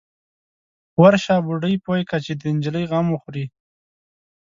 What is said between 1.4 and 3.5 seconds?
بوډۍ پوه که چې د نجلۍ غم وخوري.